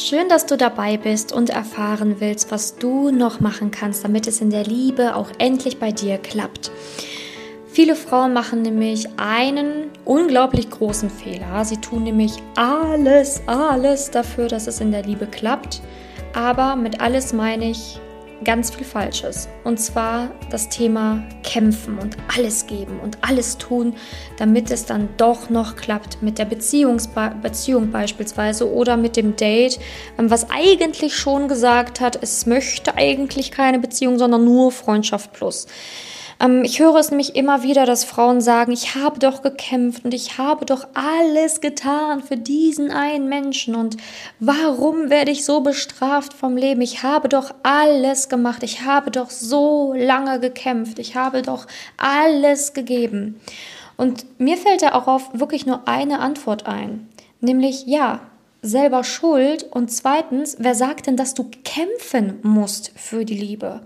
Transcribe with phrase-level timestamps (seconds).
[0.00, 4.40] Schön, dass du dabei bist und erfahren willst, was du noch machen kannst, damit es
[4.40, 6.70] in der Liebe auch endlich bei dir klappt.
[7.66, 11.64] Viele Frauen machen nämlich einen unglaublich großen Fehler.
[11.64, 15.82] Sie tun nämlich alles, alles dafür, dass es in der Liebe klappt.
[16.32, 17.98] Aber mit alles meine ich
[18.44, 19.48] ganz viel Falsches.
[19.64, 23.94] Und zwar das Thema kämpfen und alles geben und alles tun,
[24.38, 27.08] damit es dann doch noch klappt mit der Beziehungs
[27.42, 29.78] Beziehung beispielsweise oder mit dem Date,
[30.18, 35.66] ähm, was eigentlich schon gesagt hat, es möchte eigentlich keine Beziehung, sondern nur Freundschaft plus.
[36.40, 40.14] Ähm, ich höre es nämlich immer wieder, dass Frauen sagen, ich habe doch gekämpft und
[40.14, 43.96] ich habe doch alles getan für diesen einen Menschen und
[44.38, 46.80] warum werde ich so bestraft vom Leben?
[46.80, 51.66] Ich habe doch alles gemacht, ich habe doch so lange gekämpft, ich habe doch
[51.96, 53.40] alles gegeben.
[53.96, 57.08] Und mir fällt da auch auf wirklich nur eine Antwort ein,
[57.40, 58.20] nämlich ja,
[58.62, 63.80] selber schuld und zweitens, wer sagt denn, dass du kämpfen musst für die Liebe?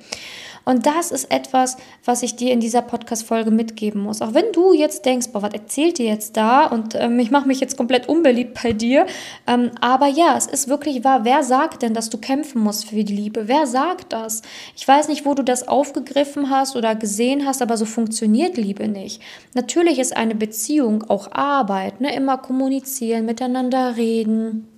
[0.64, 4.22] Und das ist etwas, was ich dir in dieser Podcast-Folge mitgeben muss.
[4.22, 6.66] Auch wenn du jetzt denkst, boah, was erzählt dir jetzt da?
[6.66, 9.06] Und ähm, ich mache mich jetzt komplett unbeliebt bei dir.
[9.46, 11.24] Ähm, aber ja, es ist wirklich wahr.
[11.24, 13.48] Wer sagt denn, dass du kämpfen musst für die Liebe?
[13.48, 14.42] Wer sagt das?
[14.76, 18.86] Ich weiß nicht, wo du das aufgegriffen hast oder gesehen hast, aber so funktioniert Liebe
[18.86, 19.20] nicht.
[19.54, 22.14] Natürlich ist eine Beziehung auch Arbeit, ne?
[22.14, 24.68] immer kommunizieren, miteinander reden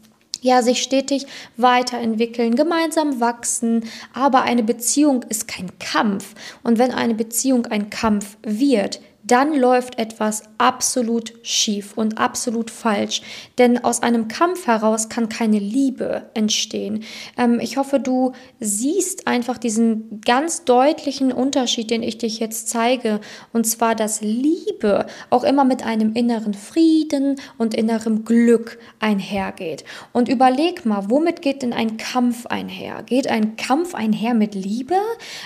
[0.44, 3.84] ja, sich stetig weiterentwickeln, gemeinsam wachsen.
[4.12, 6.34] Aber eine Beziehung ist kein Kampf.
[6.62, 13.22] Und wenn eine Beziehung ein Kampf wird, dann läuft etwas absolut schief und absolut falsch.
[13.58, 17.04] Denn aus einem Kampf heraus kann keine Liebe entstehen.
[17.38, 23.20] Ähm, ich hoffe, du siehst einfach diesen ganz deutlichen Unterschied, den ich dich jetzt zeige.
[23.52, 29.84] Und zwar, dass Liebe auch immer mit einem inneren Frieden und innerem Glück einhergeht.
[30.12, 33.02] Und überleg mal, womit geht denn ein Kampf einher?
[33.04, 34.96] Geht ein Kampf einher mit Liebe?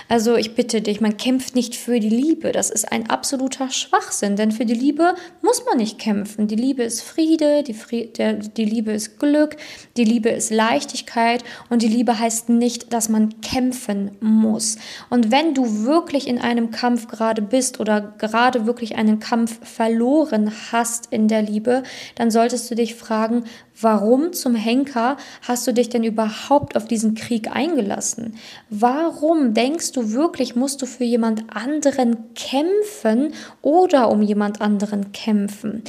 [0.09, 2.51] Also ich bitte dich, man kämpft nicht für die Liebe.
[2.51, 6.47] Das ist ein absoluter Schwachsinn, denn für die Liebe muss man nicht kämpfen.
[6.47, 9.57] Die Liebe ist Friede, die, Friede, der, die Liebe ist Glück,
[9.97, 14.77] die Liebe ist Leichtigkeit und die Liebe heißt nicht, dass man kämpfen muss.
[15.09, 20.51] Und wenn du wirklich in einem Kampf gerade bist oder gerade wirklich einen Kampf verloren
[20.71, 21.83] hast in der Liebe,
[22.15, 23.43] dann solltest du dich fragen,
[23.81, 25.15] Warum zum Henker
[25.47, 28.35] hast du dich denn überhaupt auf diesen Krieg eingelassen?
[28.69, 35.83] Warum denkst du wirklich, musst du für jemand anderen kämpfen oder um jemand anderen kämpfen?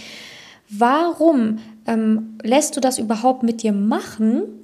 [0.68, 4.60] Warum ähm, lässt du das überhaupt mit dir machen?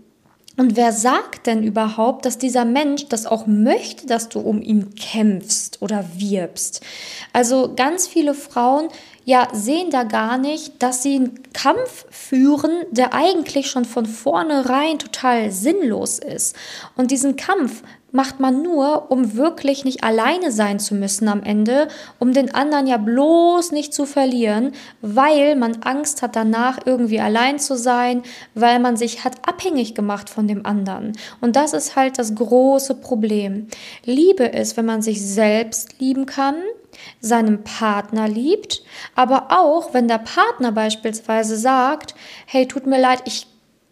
[0.57, 4.95] Und wer sagt denn überhaupt, dass dieser Mensch das auch möchte, dass du um ihn
[4.95, 6.81] kämpfst oder wirbst?
[7.33, 8.89] Also ganz viele Frauen
[9.27, 14.99] ja sehen da gar nicht, dass sie einen Kampf führen, der eigentlich schon von vornherein
[14.99, 16.57] total sinnlos ist.
[16.97, 17.83] Und diesen Kampf
[18.17, 21.89] macht man nur, um wirklich nicht alleine sein zu müssen am Ende,
[22.19, 24.73] um den anderen ja bloß nicht zu verlieren,
[25.03, 28.23] weil man Angst hat danach irgendwie allein zu sein,
[28.55, 31.13] weil man sich hat abhängig gemacht von dem anderen.
[31.43, 33.69] Und das ist halt das große Problem.
[34.07, 36.57] Liebe ist, wenn man sich selbst lieben kann,
[37.21, 38.83] seinem Partner liebt,
[39.15, 42.15] aber auch wenn der Partner beispielsweise sagt,
[42.47, 43.47] hey, tut mir leid, ich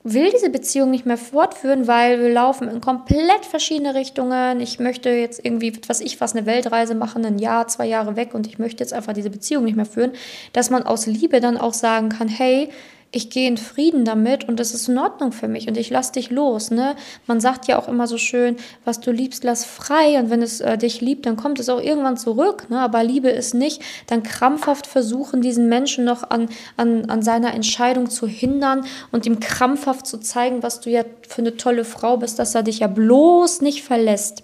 [0.04, 4.60] will diese Beziehung nicht mehr fortführen, weil wir laufen in komplett verschiedene Richtungen.
[4.60, 8.34] Ich möchte jetzt irgendwie, was ich was, eine Weltreise machen, ein Jahr, zwei Jahre weg
[8.34, 10.12] und ich möchte jetzt einfach diese Beziehung nicht mehr führen,
[10.52, 12.68] dass man aus Liebe dann auch sagen kann, hey,
[13.14, 16.12] ich gehe in Frieden damit und es ist in Ordnung für mich und ich lass
[16.12, 16.70] dich los.
[16.70, 16.96] Ne?
[17.26, 20.60] Man sagt ja auch immer so schön, was du liebst, lass frei und wenn es
[20.60, 22.68] äh, dich liebt, dann kommt es auch irgendwann zurück.
[22.70, 22.80] Ne?
[22.80, 28.10] Aber Liebe ist nicht, dann krampfhaft versuchen, diesen Menschen noch an, an, an seiner Entscheidung
[28.10, 32.38] zu hindern und ihm krampfhaft zu zeigen, was du ja für eine tolle Frau bist,
[32.38, 34.42] dass er dich ja bloß nicht verlässt.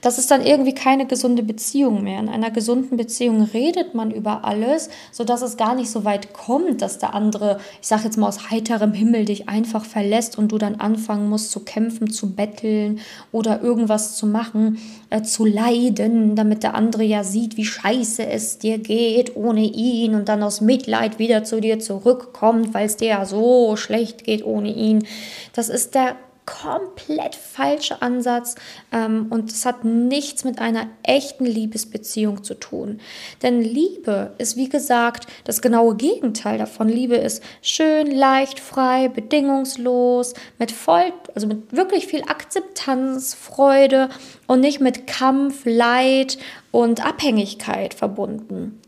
[0.00, 2.18] Das ist dann irgendwie keine gesunde Beziehung mehr.
[2.20, 6.82] In einer gesunden Beziehung redet man über alles, sodass es gar nicht so weit kommt,
[6.82, 10.58] dass der andere, ich sage jetzt mal aus heiterem Himmel, dich einfach verlässt und du
[10.58, 13.00] dann anfangen musst zu kämpfen, zu betteln
[13.30, 14.78] oder irgendwas zu machen,
[15.10, 20.14] äh, zu leiden, damit der andere ja sieht, wie scheiße es dir geht ohne ihn
[20.14, 24.44] und dann aus Mitleid wieder zu dir zurückkommt, weil es dir ja so schlecht geht
[24.44, 25.06] ohne ihn.
[25.52, 26.16] Das ist der
[26.46, 28.56] komplett falsche Ansatz
[28.90, 33.00] ähm, und es hat nichts mit einer echten Liebesbeziehung zu tun.
[33.42, 36.88] Denn Liebe ist, wie gesagt, das genaue Gegenteil davon.
[36.88, 44.08] Liebe ist schön, leicht, frei, bedingungslos, mit voll, also mit wirklich viel Akzeptanz, Freude
[44.46, 46.38] und nicht mit Kampf, Leid
[46.70, 48.80] und Abhängigkeit verbunden.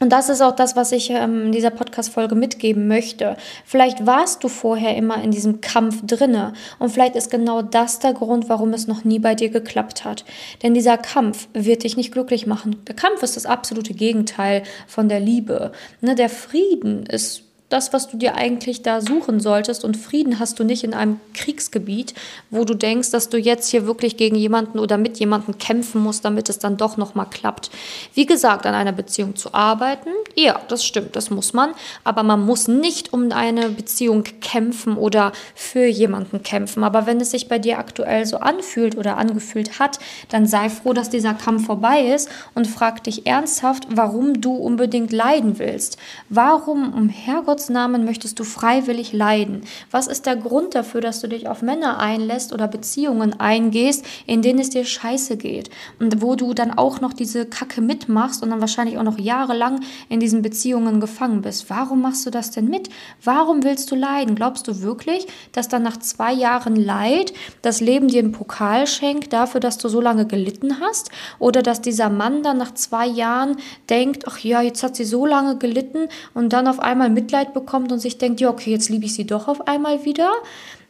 [0.00, 3.36] Und das ist auch das, was ich ähm, in dieser Podcast-Folge mitgeben möchte.
[3.64, 8.12] Vielleicht warst du vorher immer in diesem Kampf drinne und vielleicht ist genau das der
[8.12, 10.24] Grund, warum es noch nie bei dir geklappt hat.
[10.62, 12.76] Denn dieser Kampf wird dich nicht glücklich machen.
[12.86, 15.72] Der Kampf ist das absolute Gegenteil von der Liebe.
[16.00, 19.84] Ne, der Frieden ist das, was du dir eigentlich da suchen solltest.
[19.84, 22.14] Und Frieden hast du nicht in einem Kriegsgebiet,
[22.50, 26.24] wo du denkst, dass du jetzt hier wirklich gegen jemanden oder mit jemanden kämpfen musst,
[26.24, 27.70] damit es dann doch nochmal klappt.
[28.14, 31.72] Wie gesagt, an einer Beziehung zu arbeiten, ja, das stimmt, das muss man.
[32.04, 36.84] Aber man muss nicht um eine Beziehung kämpfen oder für jemanden kämpfen.
[36.84, 39.98] Aber wenn es sich bei dir aktuell so anfühlt oder angefühlt hat,
[40.30, 45.12] dann sei froh, dass dieser Kampf vorbei ist und frag dich ernsthaft, warum du unbedingt
[45.12, 45.98] leiden willst.
[46.30, 49.62] Warum um Herrgott Namen möchtest du freiwillig leiden?
[49.90, 54.40] Was ist der Grund dafür, dass du dich auf Männer einlässt oder Beziehungen eingehst, in
[54.40, 58.50] denen es dir scheiße geht und wo du dann auch noch diese Kacke mitmachst und
[58.50, 61.68] dann wahrscheinlich auch noch jahrelang in diesen Beziehungen gefangen bist?
[61.68, 62.88] Warum machst du das denn mit?
[63.24, 64.36] Warum willst du leiden?
[64.36, 67.32] Glaubst du wirklich, dass dann nach zwei Jahren Leid
[67.62, 71.10] das Leben dir einen Pokal schenkt dafür, dass du so lange gelitten hast?
[71.40, 73.56] Oder dass dieser Mann dann nach zwei Jahren
[73.90, 77.54] denkt, ach ja, jetzt hat sie so lange gelitten und dann auf einmal Mitleid Mitleid
[77.54, 80.30] bekommt und sich denkt, ja, okay, jetzt liebe ich sie doch auf einmal wieder.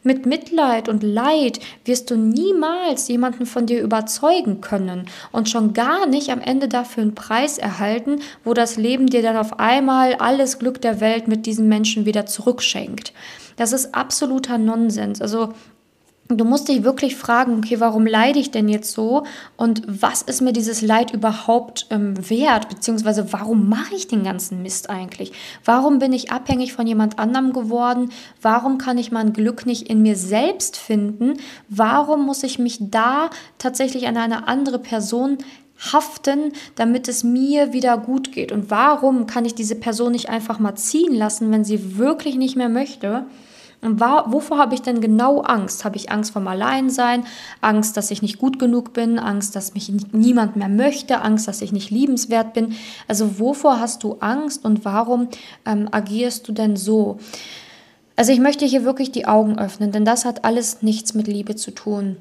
[0.04, 6.06] Mit Mitleid und Leid wirst du niemals jemanden von dir überzeugen können und schon gar
[6.06, 10.58] nicht am Ende dafür einen Preis erhalten, wo das Leben dir dann auf einmal alles
[10.58, 13.12] Glück der Welt mit diesem Menschen wieder zurückschenkt.
[13.56, 15.20] Das ist absoluter Nonsens.
[15.20, 15.52] Also
[16.30, 19.24] Du musst dich wirklich fragen, okay, warum leide ich denn jetzt so
[19.56, 24.60] und was ist mir dieses Leid überhaupt ähm, wert, beziehungsweise warum mache ich den ganzen
[24.62, 25.32] Mist eigentlich?
[25.64, 28.10] Warum bin ich abhängig von jemand anderem geworden?
[28.42, 31.38] Warum kann ich mein Glück nicht in mir selbst finden?
[31.70, 35.38] Warum muss ich mich da tatsächlich an eine andere Person
[35.78, 38.52] haften, damit es mir wieder gut geht?
[38.52, 42.54] Und warum kann ich diese Person nicht einfach mal ziehen lassen, wenn sie wirklich nicht
[42.54, 43.24] mehr möchte?
[43.80, 45.84] Und war, wovor habe ich denn genau Angst?
[45.84, 47.24] Habe ich Angst vom Alleinsein,
[47.60, 51.62] Angst, dass ich nicht gut genug bin, Angst, dass mich niemand mehr möchte, Angst, dass
[51.62, 52.74] ich nicht liebenswert bin?
[53.06, 55.28] Also wovor hast du Angst und warum
[55.64, 57.18] ähm, agierst du denn so?
[58.16, 61.54] Also ich möchte hier wirklich die Augen öffnen, denn das hat alles nichts mit Liebe
[61.54, 62.16] zu tun.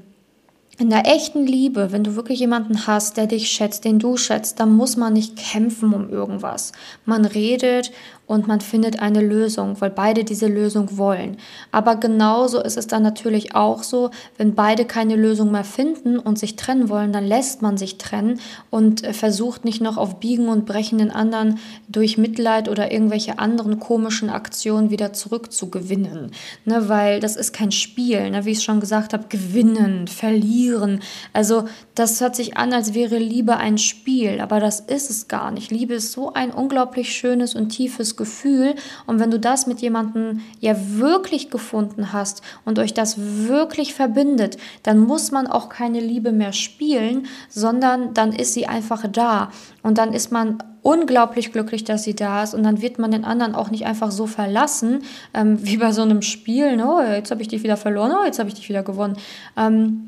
[0.80, 4.60] In der echten Liebe, wenn du wirklich jemanden hast, der dich schätzt, den du schätzt,
[4.60, 6.72] dann muss man nicht kämpfen um irgendwas.
[7.04, 7.92] Man redet
[8.28, 11.38] und man findet eine Lösung, weil beide diese Lösung wollen.
[11.72, 16.38] Aber genauso ist es dann natürlich auch so, wenn beide keine Lösung mehr finden und
[16.38, 20.50] sich trennen wollen, dann lässt man sich trennen und äh, versucht nicht noch auf Biegen
[20.50, 26.32] und Brechen den anderen durch Mitleid oder irgendwelche anderen komischen Aktionen wieder zurückzugewinnen.
[26.66, 31.00] Ne, weil das ist kein Spiel, ne, wie ich es schon gesagt habe, gewinnen, verlieren.
[31.32, 31.64] Also
[31.96, 35.72] das hört sich an, als wäre Liebe ein Spiel, aber das ist es gar nicht.
[35.72, 38.76] Liebe ist so ein unglaublich schönes und tiefes Gefühl.
[39.06, 44.58] Und wenn du das mit jemandem ja wirklich gefunden hast und euch das wirklich verbindet,
[44.84, 49.52] dann muss man auch keine Liebe mehr spielen, sondern dann ist sie einfach da.
[49.84, 52.54] Und dann ist man unglaublich glücklich, dass sie da ist.
[52.54, 55.04] Und dann wird man den anderen auch nicht einfach so verlassen,
[55.34, 56.78] ähm, wie bei so einem Spiel.
[56.78, 56.88] Ne?
[56.88, 59.18] Oh, jetzt habe ich dich wieder verloren, oh, jetzt habe ich dich wieder gewonnen.
[59.58, 60.07] Ähm,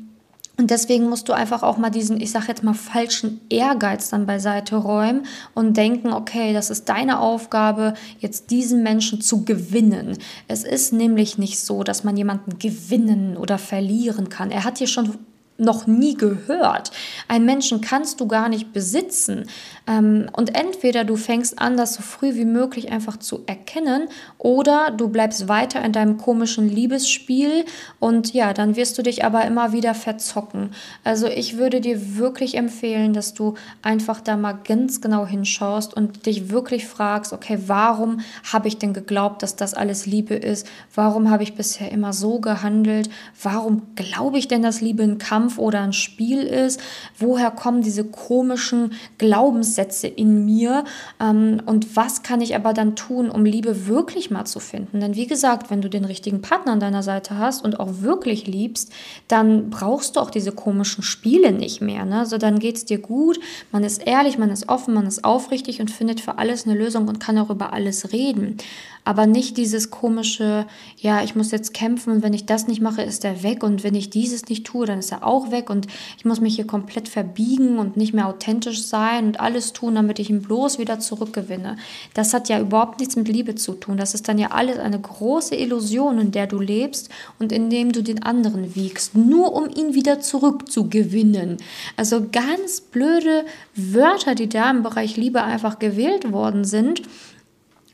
[0.60, 4.26] und deswegen musst du einfach auch mal diesen, ich sage jetzt mal, falschen Ehrgeiz dann
[4.26, 5.24] beiseite räumen
[5.54, 10.18] und denken, okay, das ist deine Aufgabe, jetzt diesen Menschen zu gewinnen.
[10.48, 14.50] Es ist nämlich nicht so, dass man jemanden gewinnen oder verlieren kann.
[14.50, 15.14] Er hat hier schon
[15.60, 16.90] noch nie gehört.
[17.28, 19.46] Einen Menschen kannst du gar nicht besitzen.
[19.86, 24.90] Ähm, und entweder du fängst an, das so früh wie möglich einfach zu erkennen, oder
[24.90, 27.64] du bleibst weiter in deinem komischen Liebesspiel
[27.98, 30.70] und ja, dann wirst du dich aber immer wieder verzocken.
[31.04, 36.26] Also ich würde dir wirklich empfehlen, dass du einfach da mal ganz genau hinschaust und
[36.26, 38.20] dich wirklich fragst, okay, warum
[38.52, 40.66] habe ich denn geglaubt, dass das alles Liebe ist?
[40.94, 43.10] Warum habe ich bisher immer so gehandelt?
[43.42, 46.80] Warum glaube ich denn, dass Liebe ein Kampf Kampf oder ein Spiel ist?
[47.18, 50.84] Woher kommen diese komischen Glaubenssätze in mir?
[51.20, 55.00] Ähm, und was kann ich aber dann tun, um Liebe wirklich mal zu finden?
[55.00, 58.46] Denn wie gesagt, wenn du den richtigen Partner an deiner Seite hast und auch wirklich
[58.46, 58.92] liebst,
[59.28, 62.04] dann brauchst du auch diese komischen Spiele nicht mehr.
[62.04, 62.20] Ne?
[62.20, 63.40] Also dann geht es dir gut,
[63.72, 67.08] man ist ehrlich, man ist offen, man ist aufrichtig und findet für alles eine Lösung
[67.08, 68.56] und kann auch über alles reden.
[69.04, 70.66] aber nicht dieses komische,
[70.96, 73.82] ja, ich muss jetzt kämpfen und wenn ich das nicht mache, ist er weg und
[73.82, 75.86] wenn ich dieses nicht tue, dann ist er auch weg und
[76.18, 80.18] ich muss mich hier komplett verbiegen und nicht mehr authentisch sein und alles tun, damit
[80.18, 81.76] ich ihn bloß wieder zurückgewinne.
[82.14, 83.96] Das hat ja überhaupt nichts mit Liebe zu tun.
[83.96, 87.92] Das ist dann ja alles eine große Illusion, in der du lebst und in dem
[87.92, 91.56] du den anderen wiegst, nur um ihn wieder zurückzugewinnen.
[91.96, 93.44] Also ganz blöde
[93.74, 97.02] Wörter, die da im Bereich Liebe einfach gewählt worden sind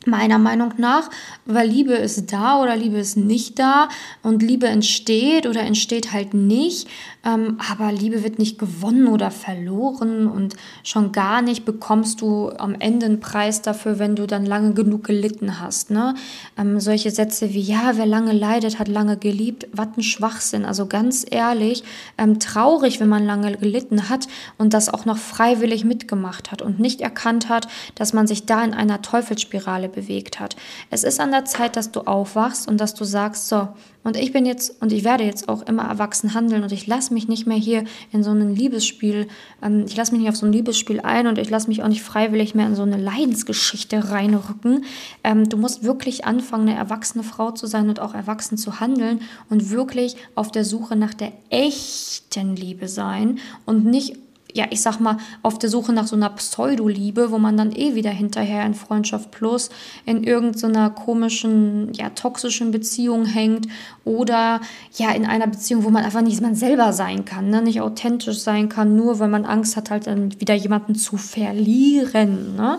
[0.07, 1.11] meiner Meinung nach,
[1.45, 3.89] weil Liebe ist da oder Liebe ist nicht da
[4.23, 6.89] und Liebe entsteht oder entsteht halt nicht.
[7.27, 12.77] Ähm, aber Liebe wird nicht gewonnen oder verloren und schon gar nicht bekommst du am
[12.79, 15.91] Ende einen Preis dafür, wenn du dann lange genug gelitten hast.
[15.91, 16.15] Ne?
[16.57, 20.65] Ähm, solche Sätze wie, ja, wer lange leidet, hat lange geliebt, was ein Schwachsinn.
[20.65, 21.83] Also ganz ehrlich,
[22.17, 26.79] ähm, traurig, wenn man lange gelitten hat und das auch noch freiwillig mitgemacht hat und
[26.79, 30.55] nicht erkannt hat, dass man sich da in einer Teufelsspirale bewegt hat.
[30.91, 33.69] Es ist an der Zeit, dass du aufwachst und dass du sagst, so,
[34.05, 37.12] und ich bin jetzt und ich werde jetzt auch immer erwachsen handeln und ich lasse
[37.12, 39.26] mich nicht mehr hier in so ein Liebesspiel,
[39.61, 41.88] ähm, ich lasse mich nicht auf so ein Liebesspiel ein und ich lasse mich auch
[41.88, 44.85] nicht freiwillig mehr in so eine Leidensgeschichte reinrücken.
[45.25, 49.23] Ähm, du musst wirklich anfangen, eine erwachsene Frau zu sein und auch erwachsen zu handeln
[49.50, 54.19] und wirklich auf der Suche nach der echten Liebe sein und nicht
[54.57, 57.95] ja, ich sag mal, auf der Suche nach so einer Pseudoliebe, wo man dann eh
[57.95, 59.69] wieder hinterher in Freundschaft plus
[60.07, 63.69] in irgendeiner komischen, ja, toxischen Beziehung hängt
[64.05, 64.61] oder
[64.97, 67.61] ja, in einer Beziehung, wo man einfach nicht man selber sein kann, ne?
[67.61, 72.57] nicht authentisch sein kann, nur weil man Angst hat, halt dann wieder jemanden zu verlieren.
[72.57, 72.79] Ne?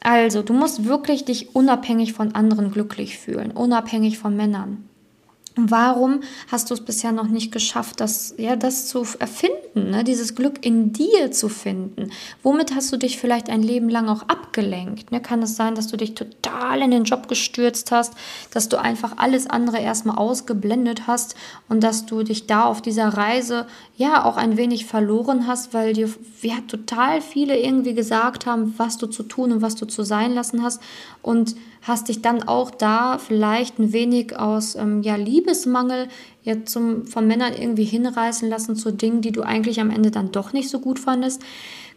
[0.00, 4.89] Also, du musst wirklich dich unabhängig von anderen glücklich fühlen, unabhängig von Männern.
[5.56, 10.04] Warum hast du es bisher noch nicht geschafft, das, ja, das zu erfinden, ne?
[10.04, 12.12] dieses Glück in dir zu finden?
[12.44, 15.10] Womit hast du dich vielleicht ein Leben lang auch abgelenkt?
[15.10, 15.20] Ne?
[15.20, 18.14] Kann es sein, dass du dich total in den Job gestürzt hast,
[18.52, 21.34] dass du einfach alles andere erstmal ausgeblendet hast
[21.68, 23.66] und dass du dich da auf dieser Reise
[23.96, 26.08] ja auch ein wenig verloren hast, weil dir
[26.42, 30.32] ja, total viele irgendwie gesagt haben, was du zu tun und was du zu sein
[30.32, 30.80] lassen hast
[31.22, 36.08] und hast dich dann auch da vielleicht ein wenig aus ähm, ja, Liebesmangel
[36.42, 40.32] ja, zum, von Männern irgendwie hinreißen lassen zu Dingen, die du eigentlich am Ende dann
[40.32, 41.42] doch nicht so gut fandest.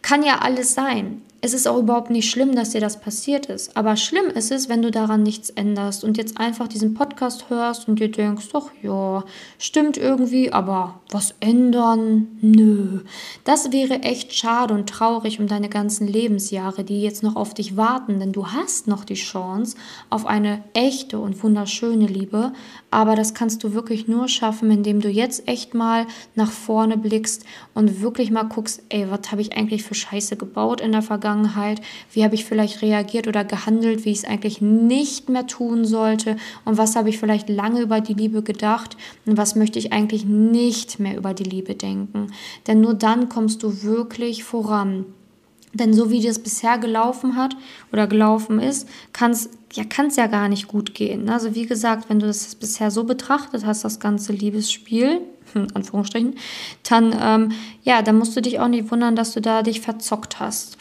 [0.02, 3.76] Kann ja alles sein es ist auch überhaupt nicht schlimm, dass dir das passiert ist.
[3.76, 7.90] Aber schlimm ist es, wenn du daran nichts änderst und jetzt einfach diesen Podcast hörst
[7.90, 9.26] und dir denkst, doch ja,
[9.60, 12.30] stimmt irgendwie, aber was ändern?
[12.40, 13.02] Nö.
[13.44, 17.76] Das wäre echt schade und traurig um deine ganzen Lebensjahre, die jetzt noch auf dich
[17.76, 19.76] warten, denn du hast noch die Chance
[20.10, 22.54] auf eine echte und wunderschöne Liebe,
[22.90, 27.44] aber das kannst du wirklich nur schaffen, indem du jetzt echt mal nach vorne blickst
[27.74, 31.33] und wirklich mal guckst, ey, was habe ich eigentlich für Scheiße gebaut in der Vergangenheit?
[31.34, 31.82] Vergangenheit?
[32.12, 36.38] Wie habe ich vielleicht reagiert oder gehandelt, wie ich es eigentlich nicht mehr tun sollte?
[36.66, 38.98] Und was habe ich vielleicht lange über die Liebe gedacht?
[39.26, 42.28] Und was möchte ich eigentlich nicht mehr über die Liebe denken?
[42.68, 45.06] Denn nur dann kommst du wirklich voran.
[45.74, 47.56] Denn so wie das bisher gelaufen hat
[47.92, 51.30] oder gelaufen ist, kann es ja, kann's ja gar nicht gut gehen.
[51.30, 55.22] Also wie gesagt, wenn du das bisher so betrachtet hast, das ganze Liebesspiel,
[55.56, 56.36] in Anführungsstrichen,
[56.88, 57.52] dann, ähm,
[57.84, 60.78] ja, dann musst du dich auch nicht wundern, dass du da dich verzockt hast.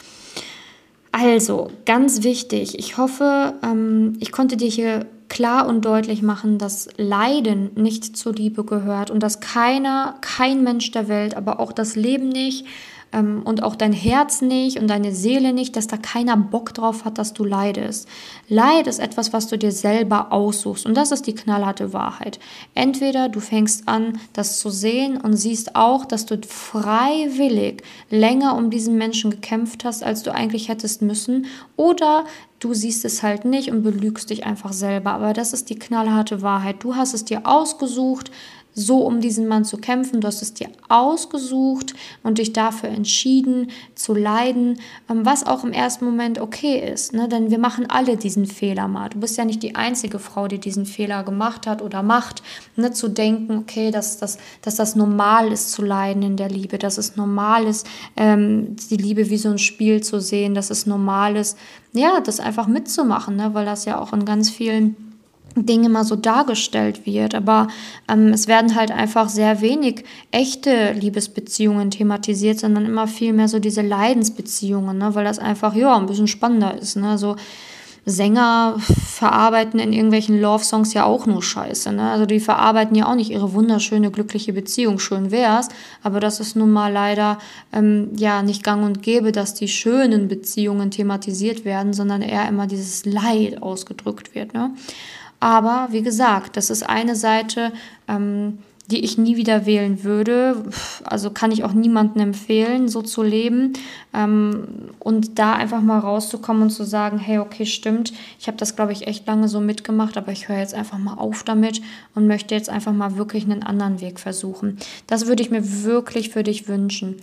[1.15, 6.89] Also, ganz wichtig, ich hoffe, ähm, ich konnte dir hier klar und deutlich machen, dass
[6.97, 11.95] Leiden nicht zur Liebe gehört und dass keiner, kein Mensch der Welt, aber auch das
[11.95, 12.65] Leben nicht,
[13.13, 17.05] ähm, und auch dein Herz nicht und deine Seele nicht, dass da keiner Bock drauf
[17.05, 18.07] hat, dass du leidest.
[18.49, 22.39] Leid ist etwas, was du dir selber aussuchst und das ist die knallharte Wahrheit.
[22.73, 28.69] Entweder du fängst an, das zu sehen und siehst auch, dass du freiwillig länger um
[28.69, 32.25] diesen Menschen gekämpft hast, als du eigentlich hättest müssen, oder
[32.59, 35.11] du siehst es halt nicht und belügst dich einfach selber.
[35.11, 36.77] Aber das ist die knallharte Wahrheit.
[36.83, 38.31] Du hast es dir ausgesucht,
[38.73, 40.21] so um diesen Mann zu kämpfen.
[40.21, 45.71] Du hast es dir ausgesucht und dich dafür entschieden zu leiden, ähm, was auch im
[45.71, 47.13] ersten Moment okay ist.
[47.13, 47.27] Ne?
[47.27, 49.09] Denn wir machen alle diesen Fehler mal.
[49.09, 52.43] Du bist ja nicht die einzige Frau, die diesen Fehler gemacht hat oder macht,
[52.75, 52.91] ne?
[52.91, 56.97] zu denken, okay, dass das, dass das normal ist zu leiden in der Liebe, dass
[56.97, 61.35] es normal ist, ähm, die Liebe wie so ein Spiel zu sehen, dass es normal
[61.35, 61.57] ist,
[61.93, 63.53] ja, das einfach mitzumachen, ne?
[63.53, 65.02] weil das ja auch in ganz vielen
[65.55, 67.35] Dinge mal so dargestellt wird.
[67.35, 67.67] Aber
[68.09, 73.59] ähm, es werden halt einfach sehr wenig echte Liebesbeziehungen thematisiert, sondern immer viel mehr so
[73.59, 75.15] diese Leidensbeziehungen, ne?
[75.15, 76.95] weil das einfach, ja, ein bisschen spannender ist.
[76.95, 77.17] Ne?
[77.17, 77.35] So,
[78.05, 81.93] Sänger verarbeiten in irgendwelchen Love-Songs ja auch nur Scheiße.
[81.93, 82.11] Ne?
[82.11, 84.99] Also die verarbeiten ja auch nicht ihre wunderschöne, glückliche Beziehung.
[84.99, 85.69] Schön wär's,
[86.01, 87.37] aber das ist nun mal leider
[87.71, 92.67] ähm, ja nicht gang und gäbe, dass die schönen Beziehungen thematisiert werden, sondern eher immer
[92.67, 94.53] dieses Leid ausgedrückt wird.
[94.53, 94.71] Ne?
[95.43, 97.73] Aber wie gesagt, das ist eine Seite,
[98.07, 98.59] ähm,
[98.89, 100.63] die ich nie wieder wählen würde.
[101.03, 103.73] Also kann ich auch niemandem empfehlen, so zu leben.
[104.13, 108.77] Ähm, und da einfach mal rauszukommen und zu sagen, hey, okay, stimmt, ich habe das,
[108.77, 111.81] glaube ich, echt lange so mitgemacht, aber ich höre jetzt einfach mal auf damit
[112.15, 114.77] und möchte jetzt einfach mal wirklich einen anderen Weg versuchen.
[115.07, 117.17] Das würde ich mir wirklich für dich wünschen.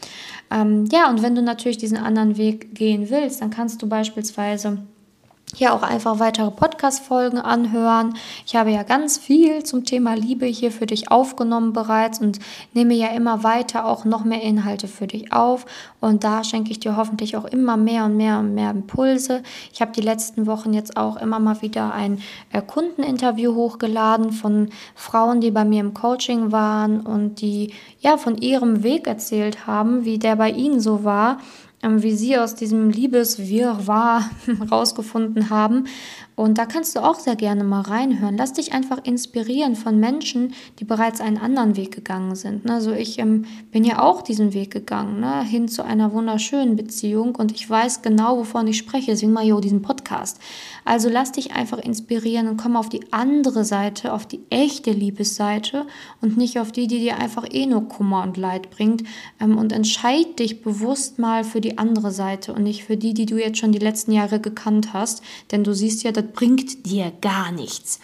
[0.50, 4.76] Ähm, ja, und wenn du natürlich diesen anderen Weg gehen willst, dann kannst du beispielsweise
[5.56, 8.14] hier auch einfach weitere Podcast-Folgen anhören.
[8.46, 12.38] Ich habe ja ganz viel zum Thema Liebe hier für dich aufgenommen bereits und
[12.72, 15.66] nehme ja immer weiter auch noch mehr Inhalte für dich auf.
[16.00, 19.42] Und da schenke ich dir hoffentlich auch immer mehr und mehr und mehr Impulse.
[19.72, 24.70] Ich habe die letzten Wochen jetzt auch immer mal wieder ein äh, Kundeninterview hochgeladen von
[24.94, 30.04] Frauen, die bei mir im Coaching waren und die ja von ihrem Weg erzählt haben,
[30.04, 31.38] wie der bei ihnen so war
[31.82, 34.30] wie sie aus diesem Liebeswirrwarr
[34.70, 35.86] rausgefunden haben.
[36.40, 38.38] Und da kannst du auch sehr gerne mal reinhören.
[38.38, 42.64] Lass dich einfach inspirieren von Menschen, die bereits einen anderen Weg gegangen sind.
[42.64, 42.72] Ne?
[42.72, 45.44] Also ich ähm, bin ja auch diesen Weg gegangen, ne?
[45.44, 49.10] hin zu einer wunderschönen Beziehung und ich weiß genau, wovon ich spreche.
[49.10, 50.38] Deswegen mal jo diesen Podcast.
[50.86, 55.84] Also lass dich einfach inspirieren und komm auf die andere Seite, auf die echte Liebesseite
[56.22, 59.02] und nicht auf die, die dir einfach eh nur Kummer und Leid bringt.
[59.40, 63.26] Ähm, und entscheid dich bewusst mal für die andere Seite und nicht für die, die
[63.26, 65.22] du jetzt schon die letzten Jahre gekannt hast.
[65.52, 68.00] Denn du siehst ja, das bringt dir gar nichts.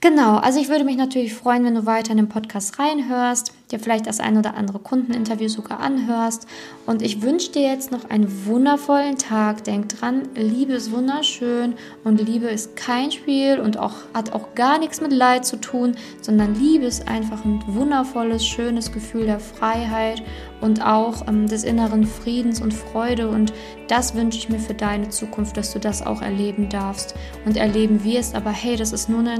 [0.00, 3.80] Genau, also ich würde mich natürlich freuen, wenn du weiter in den Podcast reinhörst, dir
[3.80, 6.46] vielleicht das ein oder andere Kundeninterview sogar anhörst.
[6.86, 9.64] Und ich wünsche dir jetzt noch einen wundervollen Tag.
[9.64, 11.74] Denk dran, Liebe ist wunderschön
[12.04, 15.96] und Liebe ist kein Spiel und auch, hat auch gar nichts mit Leid zu tun,
[16.22, 20.22] sondern Liebe ist einfach ein wundervolles, schönes Gefühl der Freiheit
[20.60, 23.28] und auch ähm, des inneren Friedens und Freude.
[23.28, 23.52] Und
[23.88, 27.14] das wünsche ich mir für deine Zukunft, dass du das auch erleben darfst
[27.44, 28.34] und erleben wirst.
[28.34, 29.32] Aber hey, das ist nur eine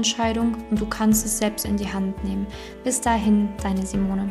[0.49, 2.47] Entscheidung und du kannst es selbst in die Hand nehmen.
[2.83, 4.29] Bis dahin, deine Simone.